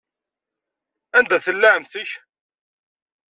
[1.17, 2.11] Anida tella ɛemmti-k?